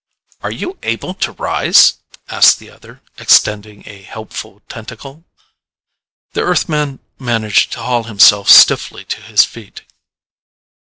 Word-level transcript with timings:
"Are 0.41 0.49
you 0.51 0.79
able 0.81 1.13
to 1.13 1.31
rise?" 1.33 1.97
asked 2.27 2.57
the 2.57 2.71
other, 2.71 3.03
extending 3.19 3.83
a 3.87 4.01
helpful 4.01 4.63
tentacle. 4.67 5.25
The 6.33 6.41
Earthman 6.41 7.01
managed 7.19 7.73
to 7.73 7.81
haul 7.81 8.05
himself 8.05 8.49
stiffly 8.49 9.05
to 9.05 9.21
his 9.21 9.45
feet. 9.45 9.83